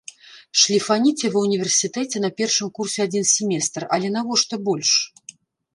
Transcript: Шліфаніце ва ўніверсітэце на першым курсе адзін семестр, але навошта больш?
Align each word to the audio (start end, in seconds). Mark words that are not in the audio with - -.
Шліфаніце 0.61 1.25
ва 1.35 1.43
ўніверсітэце 1.45 2.17
на 2.25 2.33
першым 2.41 2.67
курсе 2.79 2.99
адзін 3.09 3.29
семестр, 3.35 3.81
але 3.99 4.07
навошта 4.17 4.55
больш? 4.71 4.91